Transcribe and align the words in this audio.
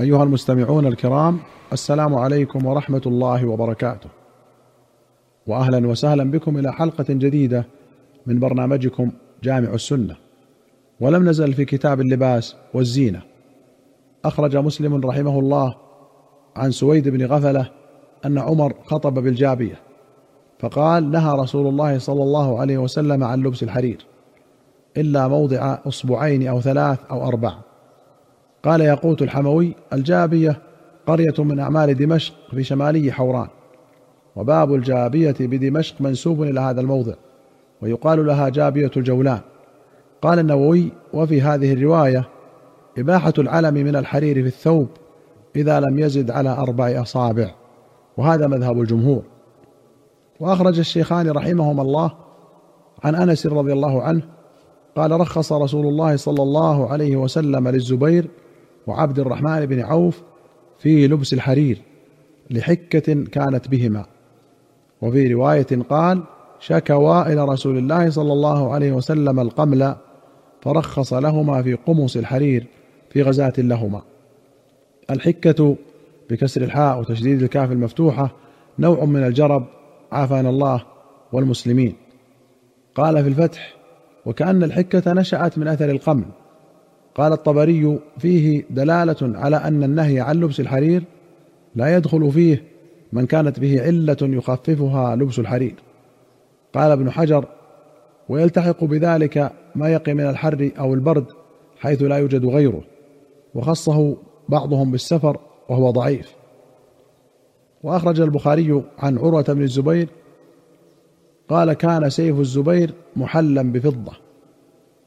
أيها 0.00 0.22
المستمعون 0.22 0.86
الكرام 0.86 1.38
السلام 1.72 2.14
عليكم 2.14 2.66
ورحمة 2.66 3.02
الله 3.06 3.46
وبركاته. 3.46 4.08
واهلا 5.46 5.88
وسهلا 5.88 6.30
بكم 6.30 6.58
إلى 6.58 6.72
حلقة 6.72 7.04
جديدة 7.08 7.66
من 8.26 8.38
برنامجكم 8.38 9.10
جامع 9.42 9.74
السنة. 9.74 10.16
ولم 11.00 11.28
نزل 11.28 11.52
في 11.52 11.64
كتاب 11.64 12.00
اللباس 12.00 12.56
والزينة. 12.74 13.22
أخرج 14.24 14.56
مسلم 14.56 15.06
رحمه 15.06 15.38
الله 15.38 15.74
عن 16.56 16.70
سويد 16.70 17.08
بن 17.08 17.26
غفلة 17.26 17.70
أن 18.24 18.38
عمر 18.38 18.74
خطب 18.84 19.14
بالجابية 19.14 19.78
فقال 20.58 21.10
نهى 21.10 21.38
رسول 21.38 21.66
الله 21.66 21.98
صلى 21.98 22.22
الله 22.22 22.60
عليه 22.60 22.78
وسلم 22.78 23.24
عن 23.24 23.42
لبس 23.42 23.62
الحرير 23.62 24.06
إلا 24.96 25.28
موضع 25.28 25.78
اصبعين 25.86 26.48
أو 26.48 26.60
ثلاث 26.60 26.98
أو 27.10 27.28
أربع. 27.28 27.65
قال 28.66 28.80
ياقوت 28.80 29.22
الحموي 29.22 29.74
الجابية 29.92 30.58
قرية 31.06 31.34
من 31.38 31.60
أعمال 31.60 31.94
دمشق 31.94 32.34
في 32.50 32.64
شمالي 32.64 33.12
حوران 33.12 33.48
وباب 34.36 34.74
الجابية 34.74 35.34
بدمشق 35.40 36.00
منسوب 36.00 36.42
إلى 36.42 36.60
هذا 36.60 36.80
الموضع 36.80 37.12
ويقال 37.82 38.26
لها 38.26 38.48
جابية 38.48 38.90
الجولان. 38.96 39.40
قال 40.22 40.38
النووي 40.38 40.92
وفي 41.12 41.42
هذه 41.42 41.72
الرواية 41.72 42.28
إباحة 42.98 43.32
العلم 43.38 43.74
من 43.74 43.96
الحرير 43.96 44.34
في 44.34 44.48
الثوب 44.48 44.88
إذا 45.56 45.80
لم 45.80 45.98
يزد 45.98 46.30
على 46.30 46.50
أربع 46.50 47.02
أصابع 47.02 47.50
وهذا 48.16 48.46
مذهب 48.46 48.80
الجمهور. 48.80 49.22
وأخرج 50.40 50.78
الشيخان 50.78 51.30
رحمهما 51.30 51.82
الله 51.82 52.12
عن 53.04 53.14
أنس 53.14 53.46
رضي 53.46 53.72
الله 53.72 54.02
عنه 54.02 54.22
قال 54.96 55.20
رخص 55.20 55.52
رسول 55.52 55.86
الله 55.86 56.16
صلى 56.16 56.42
الله 56.42 56.90
عليه 56.90 57.16
وسلم 57.16 57.68
للزبير 57.68 58.30
وعبد 58.86 59.18
الرحمن 59.18 59.66
بن 59.66 59.80
عوف 59.80 60.22
في 60.78 61.06
لبس 61.06 61.32
الحرير 61.32 61.82
لحكة 62.50 63.24
كانت 63.24 63.68
بهما. 63.68 64.06
وفي 65.02 65.34
رواية 65.34 65.66
قال 65.90 66.22
شكوا 66.60 67.32
إلى 67.32 67.44
رسول 67.44 67.78
الله 67.78 68.10
صلى 68.10 68.32
الله 68.32 68.72
عليه 68.72 68.92
وسلم 68.92 69.40
القمل 69.40 69.96
فرخص 70.60 71.12
لهما 71.12 71.62
في 71.62 71.74
قمص 71.74 72.16
الحرير 72.16 72.66
في 73.10 73.22
غزاة 73.22 73.52
لهما. 73.58 74.02
الحكة 75.10 75.76
بكسر 76.30 76.62
الحاء 76.62 77.00
وتشديد 77.00 77.42
الكاف 77.42 77.72
المفتوحة 77.72 78.30
نوع 78.78 79.04
من 79.04 79.24
الجرب 79.24 79.66
عافانا 80.12 80.48
الله 80.48 80.82
والمسلمين. 81.32 81.94
قال 82.94 83.22
في 83.22 83.28
الفتح 83.28 83.74
وكأن 84.26 84.62
الحكة 84.64 85.12
نشأت 85.12 85.58
من 85.58 85.68
أثر 85.68 85.90
القمل 85.90 86.24
قال 87.16 87.32
الطبري 87.32 87.98
فيه 88.18 88.64
دلالة 88.70 89.38
على 89.38 89.56
أن 89.56 89.84
النهي 89.84 90.20
عن 90.20 90.40
لبس 90.40 90.60
الحرير 90.60 91.04
لا 91.74 91.96
يدخل 91.96 92.32
فيه 92.32 92.62
من 93.12 93.26
كانت 93.26 93.60
به 93.60 93.82
علة 93.82 94.16
يخففها 94.22 95.16
لبس 95.16 95.38
الحرير. 95.38 95.74
قال 96.74 96.90
ابن 96.90 97.10
حجر 97.10 97.44
ويلتحق 98.28 98.84
بذلك 98.84 99.52
ما 99.74 99.88
يقي 99.88 100.14
من 100.14 100.26
الحر 100.30 100.70
أو 100.78 100.94
البرد 100.94 101.26
حيث 101.78 102.02
لا 102.02 102.16
يوجد 102.16 102.44
غيره 102.44 102.82
وخصه 103.54 104.16
بعضهم 104.48 104.90
بالسفر 104.90 105.40
وهو 105.68 105.90
ضعيف. 105.90 106.34
وأخرج 107.82 108.20
البخاري 108.20 108.82
عن 108.98 109.18
عروة 109.18 109.42
بن 109.48 109.62
الزبير 109.62 110.08
قال 111.48 111.72
كان 111.72 112.10
سيف 112.10 112.40
الزبير 112.40 112.94
محلا 113.16 113.62
بفضة. 113.62 114.12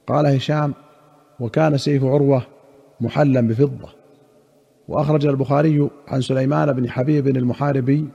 قال 0.08 0.26
هشام 0.26 0.74
وكان 1.40 1.78
سيف 1.78 2.04
عروة 2.04 2.42
محلا 3.02 3.42
بفضة. 3.42 3.90
وأخرج 4.88 5.26
البخاري 5.26 5.90
عن 6.08 6.22
سليمان 6.22 6.74
بن 6.74 6.90
حبيب 6.90 7.28
المحاربي 7.28 8.08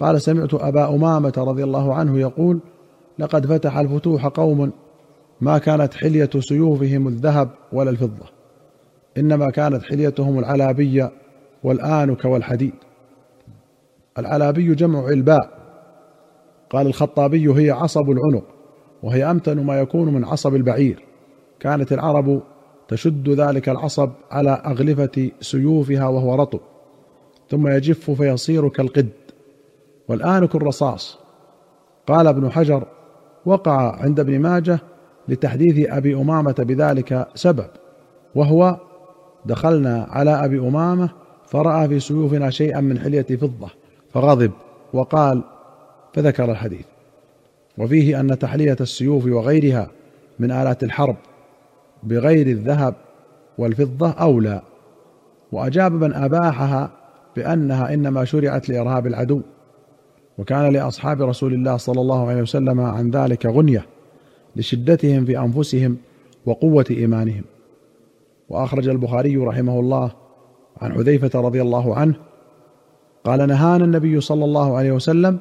قال 0.00 0.20
سمعت 0.20 0.54
أبا 0.54 0.94
أمامة 0.94 1.32
رضي 1.38 1.64
الله 1.64 1.94
عنه 1.94 2.18
يقول 2.18 2.60
لقد 3.18 3.46
فتح 3.46 3.76
الفتوح 3.76 4.26
قوم 4.26 4.72
ما 5.40 5.58
كانت 5.58 5.94
حلية 5.94 6.30
سيوفهم 6.38 7.08
الذهب 7.08 7.50
ولا 7.72 7.90
الفضة. 7.90 8.26
إنما 9.18 9.50
كانت 9.50 9.82
حليتهم 9.82 10.38
العلابيه 10.38 11.12
والانك 11.64 12.24
والحديد 12.24 12.74
العلابي 14.18 14.74
جمع 14.74 15.06
علباء. 15.06 15.58
قال 16.70 16.86
الخطابي 16.86 17.48
هي 17.48 17.70
عصب 17.70 18.10
العنق 18.10 18.44
وهي 19.02 19.30
أمتن 19.30 19.64
ما 19.64 19.80
يكون 19.80 20.14
من 20.14 20.24
عصب 20.24 20.54
البعير. 20.54 21.07
كانت 21.60 21.92
العرب 21.92 22.42
تشد 22.88 23.28
ذلك 23.28 23.68
العصب 23.68 24.10
على 24.30 24.50
أغلفة 24.50 25.30
سيوفها 25.40 26.08
وهو 26.08 26.34
رطب 26.34 26.60
ثم 27.50 27.68
يجف 27.68 28.10
فيصير 28.10 28.68
كالقد. 28.68 29.08
والآنك 30.08 30.54
الرصاص 30.54 31.18
قال 32.06 32.26
ابن 32.26 32.50
حجر 32.50 32.86
وقع 33.46 34.02
عند 34.02 34.20
ابن 34.20 34.38
ماجه 34.38 34.78
لتحديث 35.28 35.88
أبي 35.90 36.14
أمامة 36.14 36.54
بذلك 36.58 37.28
سبب 37.34 37.66
وهو 38.34 38.76
دخلنا 39.46 40.06
على 40.10 40.44
أبي 40.44 40.58
أمامة 40.58 41.10
فرأى 41.46 41.88
في 41.88 42.00
سيوفنا 42.00 42.50
شيئا 42.50 42.80
من 42.80 42.98
حلية 42.98 43.22
فضة 43.22 43.68
فغضب 44.14 44.52
وقال 44.92 45.42
فذكر 46.12 46.50
الحديث. 46.50 46.86
وفيه 47.78 48.20
أن 48.20 48.38
تحلية 48.38 48.76
السيوف 48.80 49.26
وغيرها 49.26 49.90
من 50.38 50.50
آلات 50.50 50.84
الحرب 50.84 51.16
بغير 52.02 52.46
الذهب 52.46 52.94
والفضة 53.58 54.10
أولى. 54.10 54.62
وأجاب 55.52 55.92
من 55.92 56.14
أباحها 56.14 56.90
بأنها 57.36 57.94
إنما 57.94 58.24
شرعت 58.24 58.68
لإرهاب 58.68 59.06
العدو 59.06 59.40
وكان 60.38 60.72
لأصحاب 60.72 61.22
رسول 61.22 61.54
الله 61.54 61.76
صلى 61.76 62.00
الله 62.00 62.28
عليه 62.28 62.42
وسلم 62.42 62.80
عن 62.80 63.10
ذلك 63.10 63.46
غنية 63.46 63.86
لشدتهم 64.56 65.24
في 65.24 65.38
أنفسهم 65.38 65.96
وقوة 66.46 66.84
إيمانهم. 66.90 67.42
وأخرج 68.48 68.88
البخاري 68.88 69.36
رحمه 69.36 69.80
الله 69.80 70.10
عن 70.80 70.92
حذيفه 70.92 71.40
رضي 71.40 71.62
الله 71.62 71.96
عنه 71.96 72.14
قال 73.24 73.48
نهانا 73.48 73.84
النبي 73.84 74.20
صلى 74.20 74.44
الله 74.44 74.76
عليه 74.76 74.92
وسلم 74.92 75.38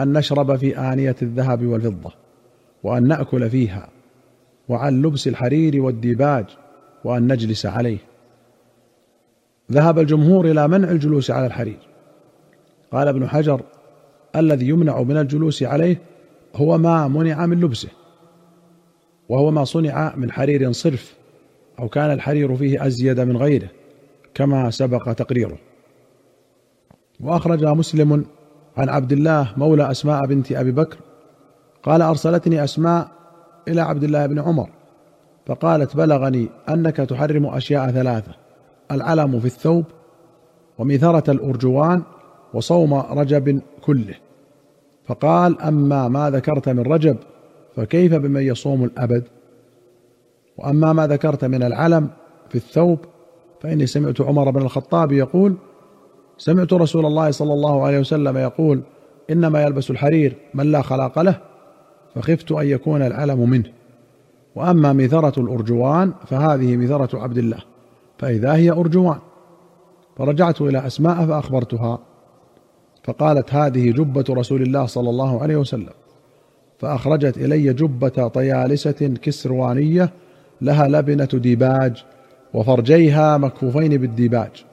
أن 0.00 0.12
نشرب 0.12 0.56
في 0.56 0.78
آنية 0.78 1.16
الذهب 1.22 1.66
والفضة 1.66 2.10
وأن 2.82 3.08
نأكل 3.08 3.50
فيها. 3.50 3.88
وعن 4.72 5.02
لبس 5.02 5.28
الحرير 5.28 5.82
والديباج 5.82 6.44
وأن 7.04 7.32
نجلس 7.32 7.66
عليه. 7.66 7.98
ذهب 9.72 9.98
الجمهور 9.98 10.50
إلى 10.50 10.68
منع 10.68 10.90
الجلوس 10.90 11.30
على 11.30 11.46
الحرير. 11.46 11.78
قال 12.92 13.08
ابن 13.08 13.28
حجر 13.28 13.60
الذي 14.36 14.68
يمنع 14.68 15.02
من 15.02 15.16
الجلوس 15.16 15.62
عليه 15.62 16.00
هو 16.56 16.78
ما 16.78 17.08
منع 17.08 17.46
من 17.46 17.60
لبسه 17.60 17.88
وهو 19.28 19.50
ما 19.50 19.64
صنع 19.64 20.16
من 20.16 20.32
حرير 20.32 20.72
صرف 20.72 21.14
أو 21.78 21.88
كان 21.88 22.10
الحرير 22.10 22.56
فيه 22.56 22.86
أزيد 22.86 23.20
من 23.20 23.36
غيره 23.36 23.68
كما 24.34 24.70
سبق 24.70 25.12
تقريره. 25.12 25.58
وأخرج 27.20 27.64
مسلم 27.64 28.24
عن 28.76 28.88
عبد 28.88 29.12
الله 29.12 29.52
مولى 29.56 29.90
أسماء 29.90 30.26
بنت 30.26 30.52
أبي 30.52 30.72
بكر 30.72 30.96
قال 31.82 32.02
أرسلتني 32.02 32.64
أسماء 32.64 33.21
إلى 33.68 33.80
عبد 33.80 34.04
الله 34.04 34.26
بن 34.26 34.38
عمر 34.38 34.68
فقالت 35.46 35.96
بلغني 35.96 36.48
أنك 36.68 36.96
تحرم 36.96 37.46
أشياء 37.46 37.90
ثلاثة 37.90 38.32
العلم 38.90 39.40
في 39.40 39.46
الثوب 39.46 39.84
وميثرة 40.78 41.30
الأرجوان 41.30 42.02
وصوم 42.54 42.94
رجب 42.94 43.60
كله. 43.82 44.14
فقال 45.04 45.62
أما 45.62 46.08
ما 46.08 46.30
ذكرت 46.30 46.68
من 46.68 46.82
رجب 46.82 47.16
فكيف 47.76 48.14
بمن 48.14 48.42
يصوم 48.42 48.84
الأبد؟ 48.84 49.24
وأما 50.58 50.92
ما 50.92 51.06
ذكرت 51.06 51.44
من 51.44 51.62
العلم 51.62 52.08
في 52.48 52.54
الثوب 52.54 52.98
فإني 53.60 53.86
سمعت 53.86 54.20
عمر 54.20 54.50
بن 54.50 54.62
الخطاب 54.62 55.12
يقول 55.12 55.56
سمعت 56.38 56.72
رسول 56.72 57.06
الله 57.06 57.30
صلى 57.30 57.52
الله 57.52 57.86
عليه 57.86 57.98
وسلم 57.98 58.36
يقول 58.36 58.82
إنما 59.30 59.62
يلبس 59.62 59.90
الحرير 59.90 60.36
من 60.54 60.72
لا 60.72 60.82
خلاق 60.82 61.18
له 61.18 61.40
فخفت 62.14 62.52
أن 62.52 62.66
يكون 62.66 63.02
العلم 63.02 63.50
منه. 63.50 63.70
وأما 64.54 64.92
ميثرة 64.92 65.40
الأرجوان 65.40 66.12
فهذه 66.26 66.76
ميثرة 66.76 67.18
عبد 67.18 67.38
الله 67.38 67.58
فإذا 68.18 68.54
هي 68.54 68.70
أرجوان. 68.70 69.18
فرجعت 70.16 70.60
إلى 70.60 70.86
أسماء 70.86 71.26
فأخبرتها 71.26 71.98
فقالت 73.04 73.54
هذه 73.54 73.90
جبة 73.90 74.24
رسول 74.30 74.62
الله 74.62 74.86
صلى 74.86 75.10
الله 75.10 75.42
عليه 75.42 75.56
وسلم. 75.56 75.92
فأخرجت 76.78 77.36
إلي 77.36 77.72
جبة 77.72 78.28
طيالسة 78.28 79.14
كسروانية 79.22 80.10
لها 80.60 80.88
لبنة 80.88 81.28
ديباج 81.32 82.04
وفرجيها 82.54 83.38
مكفوفين 83.38 83.96
بالديباج. 83.96 84.64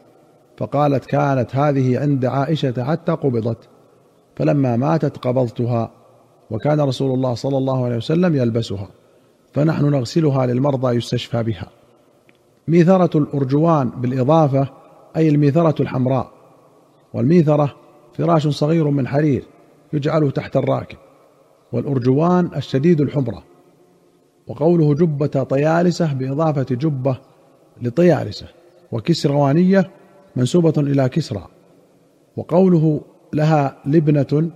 فقالت 0.57 1.05
كانت 1.05 1.55
هذه 1.55 1.99
عند 1.99 2.25
عائشة 2.25 2.83
حتى 2.83 3.11
قبضت. 3.11 3.57
فلما 4.35 4.77
ماتت 4.77 5.17
قبضتها. 5.17 5.91
وكان 6.51 6.81
رسول 6.81 7.13
الله 7.13 7.33
صلى 7.33 7.57
الله 7.57 7.85
عليه 7.85 7.97
وسلم 7.97 8.35
يلبسها 8.35 8.89
فنحن 9.53 9.85
نغسلها 9.85 10.45
للمرضى 10.45 10.95
يستشفى 10.95 11.43
بها. 11.43 11.67
ميثرة 12.67 13.17
الأرجوان 13.17 13.89
بالإضافة 13.89 14.67
أي 15.17 15.29
الميثرة 15.29 15.81
الحمراء. 15.81 16.31
والميثرة 17.13 17.75
فراش 18.13 18.47
صغير 18.47 18.89
من 18.89 19.07
حرير 19.07 19.43
يجعل 19.93 20.31
تحت 20.31 20.57
الراكب. 20.57 20.97
والأرجوان 21.71 22.49
الشديد 22.55 23.01
الحمرة. 23.01 23.43
وقوله 24.47 24.93
جبة 24.93 25.43
طيالسة 25.43 26.13
بإضافة 26.13 26.75
جبة 26.75 27.17
لطيالسة. 27.81 28.47
وكسروانية 28.91 29.89
منسوبة 30.35 30.73
إلى 30.77 31.09
كسرى. 31.09 31.47
وقوله 32.37 33.01
لها 33.33 33.77
لبنة 33.85 34.51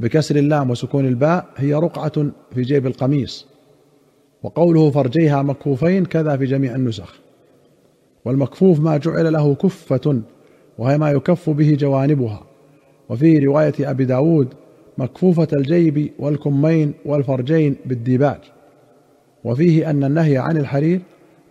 بكسر 0.00 0.36
اللام 0.36 0.70
وسكون 0.70 1.06
الباء 1.06 1.46
هي 1.56 1.74
رقعة 1.74 2.30
في 2.54 2.62
جيب 2.62 2.86
القميص 2.86 3.46
وقوله 4.42 4.90
فرجيها 4.90 5.42
مكفوفين 5.42 6.04
كذا 6.04 6.36
في 6.36 6.44
جميع 6.44 6.74
النسخ. 6.74 7.20
والمكفوف 8.24 8.80
ما 8.80 8.96
جعل 8.96 9.32
له 9.32 9.54
كفة 9.54 10.22
وهي 10.78 10.98
ما 10.98 11.10
يكف 11.10 11.50
به 11.50 11.76
جوانبها. 11.80 12.42
وفي 13.08 13.38
رواية 13.38 13.74
أبي 13.80 14.04
داود 14.04 14.48
مكفوفة 14.98 15.48
الجيب 15.52 16.10
والكمين 16.18 16.92
والفرجين 17.04 17.76
بالديباج. 17.86 18.40
وفيه 19.44 19.90
أن 19.90 20.04
النهي 20.04 20.38
عن 20.38 20.56
الحرير 20.56 21.00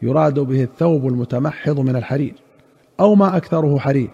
يراد 0.01 0.39
به 0.39 0.63
الثوب 0.63 1.07
المتمحض 1.07 1.79
من 1.79 1.95
الحرير 1.95 2.33
أو 2.99 3.15
ما 3.15 3.37
أكثره 3.37 3.79
حرير 3.79 4.09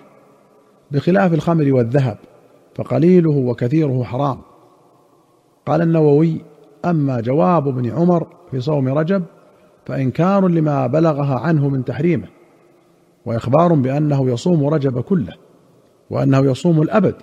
بخلاف 0.92 1.34
الخمر 1.34 1.74
والذهب. 1.74 2.18
فقليله 2.80 3.38
وكثيره 3.38 4.04
حرام. 4.04 4.38
قال 5.66 5.82
النووي 5.82 6.42
أما 6.86 7.22
جواب 7.22 7.68
ابن 7.68 7.90
عمر 7.90 8.28
في 8.52 8.60
صوم 8.60 8.88
رجب 8.90 9.24
فإنكار 9.86 10.48
لما 10.48 10.88
بلغها 10.88 11.40
عنه 11.40 11.70
من 11.70 11.86
تحريمه 11.86 12.28
وإخبار 13.26 13.74
بأنه 13.74 14.30
يصوم 14.30 14.66
رجب 14.68 15.02
كله 15.02 15.34
وأنه 16.10 16.40
يصوم 16.40 16.82
الأبد 16.82 17.16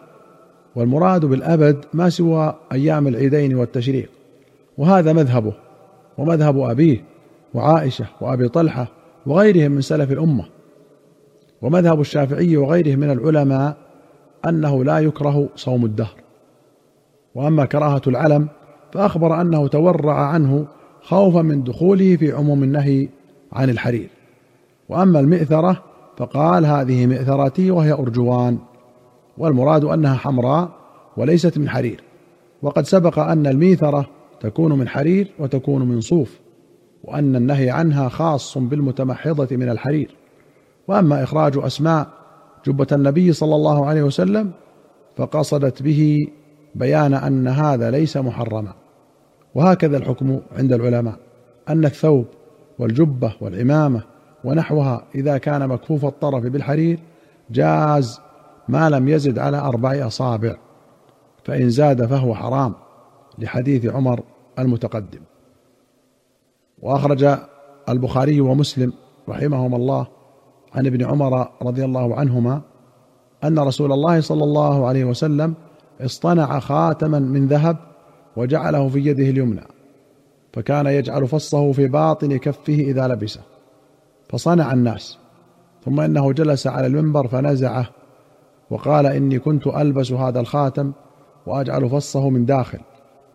والمراد 0.76 1.24
بالأبد 1.24 1.84
ما 1.94 2.08
سوى 2.08 2.54
أيام 2.72 3.06
العيدين 3.06 3.54
والتشريق 3.54 4.10
وهذا 4.78 5.12
مذهبه 5.12 5.52
ومذهب 6.18 6.58
أبيه 6.58 7.04
وعائشة 7.54 8.06
وأبي 8.20 8.48
طلحة 8.48 8.88
وغيرهم 9.26 9.72
من 9.72 9.80
سلف 9.80 10.12
الأمة 10.12 10.44
ومذهب 11.62 12.00
الشافعي 12.00 12.56
وغيره 12.56 12.96
من 12.96 13.10
العلماء 13.10 13.85
أنه 14.48 14.84
لا 14.84 14.98
يكره 14.98 15.48
صوم 15.56 15.84
الدهر. 15.84 16.14
وأما 17.34 17.64
كراهة 17.64 18.02
العلم 18.06 18.48
فأخبر 18.92 19.40
أنه 19.40 19.68
تورع 19.68 20.14
عنه 20.14 20.66
خوفا 21.02 21.42
من 21.42 21.64
دخوله 21.64 22.16
في 22.16 22.32
عموم 22.32 22.62
النهي 22.62 23.08
عن 23.52 23.70
الحرير. 23.70 24.08
وأما 24.88 25.20
المئثرة 25.20 25.82
فقال 26.16 26.66
هذه 26.66 27.06
مئثرتي 27.06 27.70
وهي 27.70 27.92
أرجوان. 27.92 28.58
والمراد 29.38 29.84
أنها 29.84 30.14
حمراء 30.14 30.68
وليست 31.16 31.58
من 31.58 31.68
حرير. 31.68 32.00
وقد 32.62 32.86
سبق 32.86 33.18
أن 33.18 33.46
الميثرة 33.46 34.06
تكون 34.40 34.72
من 34.72 34.88
حرير 34.88 35.32
وتكون 35.38 35.88
من 35.88 36.00
صوف 36.00 36.40
وأن 37.04 37.36
النهي 37.36 37.70
عنها 37.70 38.08
خاص 38.08 38.58
بالمتمحضة 38.58 39.56
من 39.56 39.68
الحرير. 39.68 40.10
وأما 40.88 41.22
إخراج 41.22 41.52
أسماء 41.56 42.15
جبه 42.66 42.86
النبي 42.92 43.32
صلى 43.32 43.54
الله 43.54 43.86
عليه 43.86 44.02
وسلم 44.02 44.52
فقصدت 45.16 45.82
به 45.82 46.28
بيان 46.74 47.14
أن 47.14 47.48
هذا 47.48 47.90
ليس 47.90 48.16
محرما. 48.16 48.74
وهكذا 49.54 49.96
الحكم 49.96 50.40
عند 50.58 50.72
العلماء 50.72 51.18
أن 51.68 51.84
الثوب 51.84 52.26
والجبة 52.78 53.32
والعمامة 53.40 54.02
ونحوها 54.44 55.04
إذا 55.14 55.38
كان 55.38 55.68
مكفوف 55.68 56.04
الطرف 56.04 56.44
بالحرير 56.44 56.98
جاز 57.50 58.20
ما 58.68 58.90
لم 58.90 59.08
يزد 59.08 59.38
على 59.38 59.58
أربع 59.58 60.06
أصابع 60.06 60.56
فإن 61.44 61.70
زاد 61.70 62.06
فهو 62.06 62.34
حرام 62.34 62.74
لحديث 63.38 63.86
عمر 63.86 64.20
المتقدم. 64.58 65.20
وأخرج 66.82 67.36
البخاري 67.88 68.40
ومسلم 68.40 68.92
رحمهما 69.28 69.76
الله 69.76 70.06
عن 70.74 70.86
ابن 70.86 71.04
عمر 71.04 71.48
رضي 71.62 71.84
الله 71.84 72.14
عنهما 72.14 72.60
أن 73.44 73.58
رسول 73.58 73.92
الله 73.92 74.20
صلى 74.20 74.44
الله 74.44 74.86
عليه 74.86 75.04
وسلم 75.04 75.54
اصطنع 76.00 76.58
خاتما 76.58 77.18
من 77.18 77.46
ذهب 77.46 77.76
وجعله 78.36 78.88
في 78.88 78.98
يده 78.98 79.30
اليمنى 79.30 79.64
فكان 80.52 80.86
يجعل 80.86 81.26
فصه 81.26 81.72
في 81.72 81.88
باطن 81.88 82.36
كفه 82.36 82.74
إذا 82.74 83.08
لبسه 83.08 83.40
فصنع 84.28 84.72
الناس 84.72 85.18
ثم 85.84 86.00
إنه 86.00 86.32
جلس 86.32 86.66
على 86.66 86.86
المنبر 86.86 87.26
فنزعه 87.26 87.86
وقال 88.70 89.06
إني 89.06 89.38
كنت 89.38 89.66
ألبس 89.66 90.12
هذا 90.12 90.40
الخاتم 90.40 90.92
وأجعل 91.46 91.90
فصه 91.90 92.30
من 92.30 92.46
داخل 92.46 92.78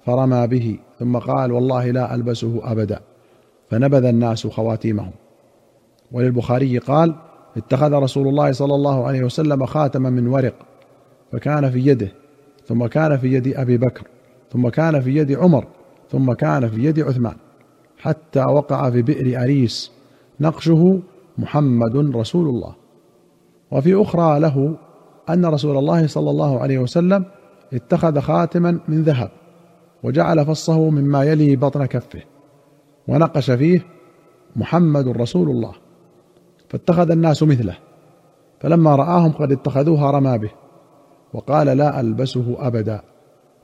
فرمى 0.06 0.48
به 0.48 0.80
ثم 1.00 1.18
قال 1.18 1.51
والله 1.51 1.92
لا 1.92 2.16
ألبسه 2.16 2.62
أبدا 2.63 3.00
فنبذ 3.69 4.06
الناس 4.06 4.48
خواتيمهم. 4.48 5.12
وللبخاري 6.11 6.77
قال 6.77 7.15
اتخذ 7.57 7.93
رسول 7.93 8.27
الله 8.27 8.51
صلى 8.51 8.75
الله 8.75 9.07
عليه 9.07 9.23
وسلم 9.23 9.65
خاتما 9.65 10.09
من 10.09 10.27
ورق 10.27 10.53
فكان 11.31 11.71
في 11.71 11.87
يده 11.87 12.11
ثم 12.65 12.85
كان 12.85 13.17
في 13.17 13.33
يد 13.33 13.47
أبي 13.47 13.77
بكر 13.77 14.07
ثم 14.51 14.69
كان 14.69 15.01
في 15.01 15.15
يد 15.15 15.31
عمر 15.31 15.67
ثم 16.11 16.33
كان 16.33 16.69
في 16.69 16.83
يد 16.83 16.99
عثمان 16.99 17.35
حتى 17.97 18.39
وقع 18.39 18.89
في 18.89 19.01
بئر 19.01 19.43
أريس 19.43 19.91
نقشه 20.39 20.99
محمد 21.37 22.15
رسول 22.15 22.49
الله. 22.49 22.75
وفي 23.71 24.01
أخرى 24.01 24.39
له 24.39 24.75
أن 25.29 25.45
رسول 25.45 25.77
الله 25.77 26.07
صلى 26.07 26.29
الله 26.29 26.59
عليه 26.59 26.79
وسلم 26.79 27.25
اتخذ 27.73 28.19
خاتما 28.19 28.79
من 28.87 29.03
ذهب 29.03 29.31
وجعل 30.03 30.45
فصه 30.45 30.89
مما 30.89 31.23
يلي 31.23 31.55
بطن 31.55 31.85
كفه 31.85 32.21
ونقش 33.07 33.51
فيه 33.51 33.85
محمد 34.55 35.07
رسول 35.07 35.49
الله. 35.49 35.73
فاتخذ 36.71 37.12
الناس 37.12 37.44
مثله 37.44 37.77
فلما 38.59 38.95
رآهم 38.95 39.31
قد 39.31 39.51
اتخذوها 39.51 40.12
رمى 40.12 40.38
به 40.38 40.50
وقال 41.33 41.68
لا 41.68 42.00
ألبسه 42.00 42.56
أبدا. 42.59 43.01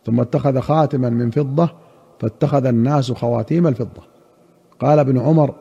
ثم 0.06 0.20
اتخذ 0.20 0.60
خاتما 0.60 1.10
من 1.10 1.32
فضة 1.32 1.70
فاتخذ 2.20 2.66
الناس 2.66 3.12
خواتيم 3.12 3.68
الفضة. 3.68 4.02
قال 4.80 5.00
ابن 5.00 5.20
عمر 5.20 5.56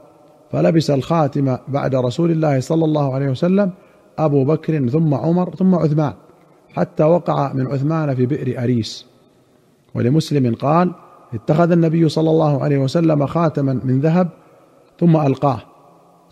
فلبس 0.52 0.90
الخاتم 0.90 1.56
بعد 1.69 1.94
رسول 1.94 2.31
الله 2.31 2.60
صلى 2.60 2.84
الله 2.84 3.14
عليه 3.14 3.31
وسلم 3.31 3.70
أبو 4.19 4.44
بكر 4.44 4.88
ثم 4.88 5.14
عمر 5.14 5.54
ثم 5.54 5.75
عثمان 5.75 6.12
حتى 6.74 7.05
وقع 7.05 7.53
من 7.53 7.67
عثمان 7.67 8.15
في 8.15 8.26
بئر 8.26 8.62
أريس. 8.62 9.06
ولمسلم 9.94 10.55
قال 10.55 10.93
اتخذ 11.34 11.70
النبي 11.70 12.08
صلى 12.08 12.31
الله 12.31 12.65
عليه 12.65 12.79
وسلم 12.79 13.26
خاتما 13.26 13.81
من 13.84 14.00
ذهب 14.00 14.29
ثم 15.00 15.17
ألقاه. 15.17 15.75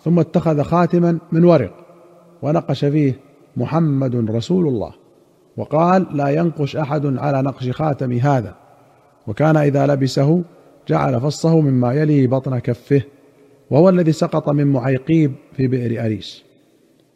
ثم 0.05 0.19
اتخذ 0.19 0.63
خاتما 0.63 1.19
من 1.33 1.45
ورق 1.45 1.73
ونقش 2.43 2.85
فيه 2.85 3.21
محمد 3.57 4.31
رسول 4.31 4.69
الله. 4.69 4.93
وقال 5.57 6.07
لا 6.13 6.29
ينقش 6.29 6.77
أحد 6.77 7.19
على 7.19 7.43
نقش 7.43 7.71
خاتم 7.71 8.13
هذا. 8.13 8.55
وكان 9.27 9.57
إذا 9.57 9.87
لبسه 9.87 10.43
جعل 10.89 11.21
فصه 11.21 11.61
مما 11.61 11.95
يلي 11.95 12.27
بطن 12.27 12.59
كفه 12.59 13.03
وهو 13.71 13.89
الذي 13.89 14.13
سقط 14.13 14.49
من 14.49 14.67
معيقيب 14.67 15.33
في 15.53 15.67
بئر 15.67 16.05
أريس. 16.05 16.45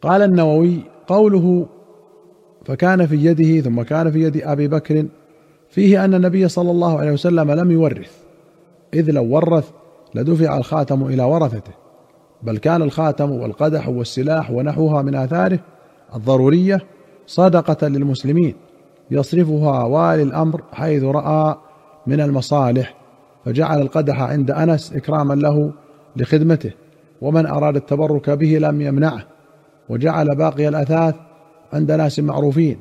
قال 0.01 0.21
النووي 0.21 0.77
قوله 1.07 1.67
فكان 2.65 3.07
في 3.07 3.25
يده 3.25 3.61
ثم 3.61 3.81
كان 3.81 4.11
في 4.11 4.23
يد 4.23 4.41
أبي 4.43 4.67
بكر 4.67 5.05
فيه 5.69 6.05
أن 6.05 6.13
النبي 6.13 6.47
صلى 6.47 6.71
الله 6.71 6.99
عليه 6.99 7.11
وسلم 7.11 7.51
لم 7.51 7.71
يورث. 7.71 8.17
إذ 8.93 9.11
لو 9.11 9.35
ورث 9.35 9.71
لدفع 10.15 10.57
الخاتم 10.57 11.05
إلى 11.05 11.23
ورثته. 11.23 11.88
بل 12.43 12.57
كان 12.57 12.81
الخاتم 12.81 13.31
والقدح 13.31 13.89
والسلاح 13.89 14.51
ونحوها 14.51 15.01
من 15.01 15.15
آثاره 15.15 15.59
الضرورية 16.15 16.81
صدقة 17.27 17.87
للمسلمين 17.87 18.55
يصرفها 19.11 19.83
والي 19.83 20.23
الأمر 20.23 20.61
حيث 20.71 21.03
رأى 21.03 21.55
من 22.07 22.21
المصالح 22.21 22.95
فجعل 23.45 23.81
القدح 23.81 24.21
عند 24.21 24.51
أنس 24.51 24.93
إكراما 24.93 25.33
له 25.33 25.71
لخدمته 26.15 26.71
ومن 27.21 27.45
أراد 27.45 27.75
التبرك 27.75 28.29
به 28.29 28.57
لم 28.57 28.81
يمنعه 28.81 29.23
وجعل 29.89 30.35
باقي 30.35 30.67
الأثاث 30.67 31.15
عند 31.73 31.91
ناس 31.91 32.19
معروفين 32.19 32.79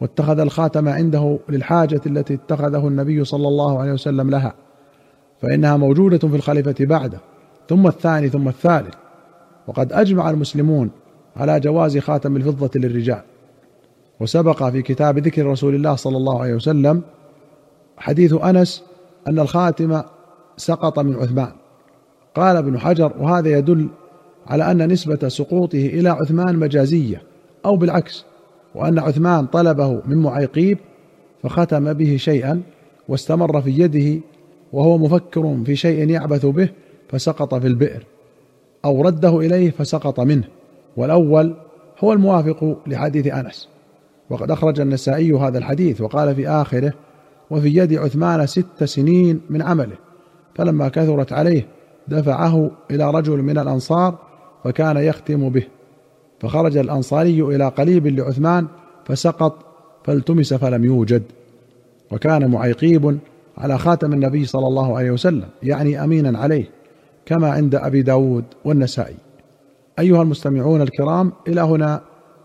واتخذ 0.00 0.40
الخاتم 0.40 0.88
عنده 0.88 1.38
للحاجة 1.48 2.00
التي 2.06 2.34
اتخذه 2.34 2.88
النبي 2.88 3.24
صلى 3.24 3.48
الله 3.48 3.80
عليه 3.80 3.92
وسلم 3.92 4.30
لها 4.30 4.54
فإنها 5.42 5.76
موجودة 5.76 6.18
في 6.18 6.36
الخليفة 6.36 6.74
بعده. 6.80 7.18
ثم 7.68 7.86
الثاني 7.86 8.28
ثم 8.28 8.48
الثالث. 8.48 8.94
وقد 9.66 9.92
أجمع 9.92 10.30
المسلمون 10.30 10.90
على 11.36 11.60
جواز 11.60 11.98
خاتم 11.98 12.36
الفضة 12.36 12.70
للرجال. 12.74 13.22
وسبق 14.20 14.68
في 14.68 14.82
كتاب 14.82 15.18
ذكر 15.18 15.46
رسول 15.46 15.74
الله 15.74 15.94
صلى 15.94 16.16
الله 16.16 16.42
عليه 16.42 16.54
وسلم 16.54 17.02
حديث 17.98 18.32
أنس 18.32 18.82
أن 19.28 19.38
الخاتم 19.38 20.02
سقط 20.56 20.98
من 20.98 21.14
عثمان. 21.14 21.52
قال 22.34 22.56
ابن 22.56 22.78
حجر 22.78 23.12
وهذا 23.18 23.48
يدل 23.48 23.88
على 24.46 24.70
أن 24.70 24.92
نسبة 24.92 25.28
سقوطه 25.28 25.86
إلى 25.86 26.08
عثمان 26.08 26.56
مجازية 26.56 27.22
أو 27.64 27.76
بالعكس 27.76 28.24
وأن 28.74 28.98
عثمان 28.98 29.46
طلبه 29.46 30.02
من 30.06 30.16
معيقيب 30.16 30.78
فختم 31.42 31.92
به 31.92 32.16
شيئا 32.16 32.62
واستمر 33.08 33.62
في 33.62 33.70
يده 33.70 34.20
وهو 34.72 34.98
مفكر 34.98 35.56
في 35.66 35.76
شيء 35.76 36.10
يعبث 36.10 36.46
به 36.46 36.68
فسقط 37.08 37.54
في 37.54 37.66
البئر 37.66 38.06
أو 38.84 39.02
رده 39.02 39.38
إليه 39.38 39.70
فسقط 39.70 40.20
منه. 40.20 40.44
والأول 40.96 41.54
هو 41.98 42.12
الموافق 42.12 42.78
لحديث 42.86 43.26
أنس. 43.26 43.68
وقد 44.30 44.50
أخرج 44.50 44.80
النسائي 44.80 45.32
هذا 45.32 45.58
الحديث 45.58 46.00
وقال 46.00 46.34
في 46.34 46.48
آخره 46.48 46.92
وفي 47.50 47.76
يد 47.76 47.94
عثمان 47.94 48.46
ست 48.46 48.84
سنين 48.84 49.40
من 49.50 49.62
عمله 49.62 49.96
فلما 50.54 50.88
كثرت 50.88 51.32
عليه 51.32 51.66
دفعه 52.08 52.70
إلى 52.90 53.10
رجل 53.10 53.42
من 53.42 53.58
الأنصار 53.58 54.18
فكان 54.64 54.96
يختم 54.96 55.48
به. 55.48 55.62
فخرج 56.40 56.76
الأنصاري 56.76 57.42
إلى 57.42 57.68
قليب 57.68 58.06
لعثمان 58.06 58.66
فسقط 59.04 59.58
فالتمس 60.04 60.54
فلم 60.54 60.84
يوجد. 60.84 61.22
وكان 62.10 62.50
معيقيب 62.50 63.18
على 63.58 63.78
خاتم 63.78 64.12
النبي 64.12 64.44
صلى 64.44 64.66
الله 64.66 64.98
عليه 64.98 65.10
وسلم 65.10 65.48
يعني 65.62 66.04
أمينا 66.04 66.38
عليه. 66.38 66.75
كما 67.26 67.50
عند 67.50 67.74
أبي 67.74 68.02
داود 68.02 68.44
والنسائي. 68.64 69.16
أيها 69.98 70.22
المستمعون 70.22 70.82
الكرام 70.82 71.32
إلى 71.48 71.60
هنا 71.60 72.00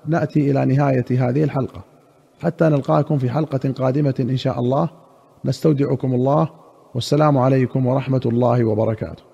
نأتي 0.07 0.51
إلى 0.51 0.65
نهاية 0.65 1.05
هذه 1.11 1.43
الحلقة. 1.43 1.81
حتى 2.43 2.65
نلقاكم 2.65 3.17
في 3.17 3.29
حلقة 3.29 3.71
قادمة 3.71 4.15
إن 4.19 4.37
شاء 4.37 4.59
الله. 4.59 4.89
نستودعكم 5.45 6.13
الله. 6.13 6.49
والسلام 6.95 7.37
عليكم 7.37 7.85
ورحمة 7.85 8.21
الله 8.25 8.63
وبركاته. 8.63 9.30